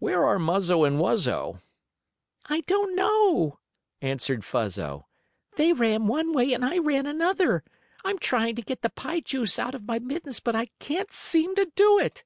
[0.00, 1.62] Where are Muzzo and Wuzzo?"
[2.46, 3.60] "I don't know!"
[4.02, 5.06] answered Fuzzo.
[5.54, 7.62] "They ran one way and I ran another.
[8.04, 11.54] I'm trying to get the pie juice out of my mittens, but I can't seem
[11.54, 12.24] to do it."